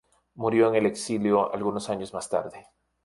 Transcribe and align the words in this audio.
Murió 0.33 0.67
en 0.69 0.73
el 0.73 0.87
exilio 0.87 1.53
algunos 1.53 1.87
años 1.91 2.11
más 2.11 2.27
tarde. 2.27 2.65